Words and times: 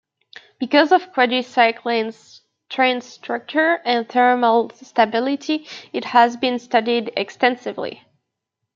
Because 0.59 0.91
of 0.91 1.13
quadricyclane's 1.13 2.41
strained 2.71 3.03
structure 3.03 3.79
and 3.85 4.09
thermal 4.09 4.71
stability, 4.71 5.67
it 5.93 6.05
has 6.05 6.35
been 6.37 6.57
studied 6.57 7.13
extensively. 7.15 8.01